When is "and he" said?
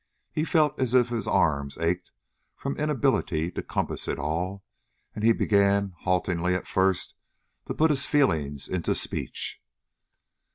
5.13-5.31